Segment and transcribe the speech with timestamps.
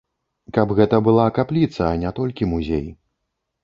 [0.57, 2.95] Каб гэта была капліца, а не толькі музей.